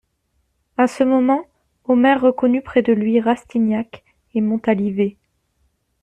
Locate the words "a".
0.77-0.87